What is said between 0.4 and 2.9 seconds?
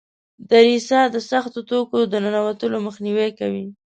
دریڅه د سختو توکو د ننوتلو